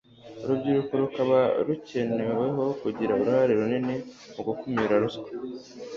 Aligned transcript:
urubyirko 0.43 0.93
rukaba 1.03 1.39
rukeneweho 1.67 2.63
kugira 2.81 3.11
uruhare 3.13 3.51
runini 3.59 3.95
mu 4.35 4.41
gukumira 4.47 4.95
ruswa 5.03 5.29